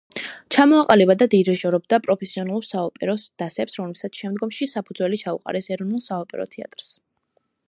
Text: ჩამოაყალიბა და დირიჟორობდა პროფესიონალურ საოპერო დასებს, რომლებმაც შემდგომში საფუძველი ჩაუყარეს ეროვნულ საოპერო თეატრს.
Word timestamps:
ჩამოაყალიბა 0.53 1.15
და 1.19 1.27
დირიჟორობდა 1.33 1.99
პროფესიონალურ 2.07 2.67
საოპერო 2.69 3.17
დასებს, 3.43 3.79
რომლებმაც 3.83 4.23
შემდგომში 4.23 4.73
საფუძველი 4.75 5.25
ჩაუყარეს 5.27 5.75
ეროვნულ 5.77 6.07
საოპერო 6.11 6.53
თეატრს. 6.59 6.95